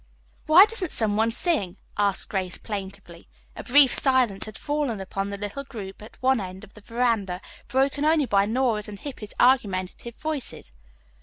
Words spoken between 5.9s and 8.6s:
at one end of the veranda, broken only by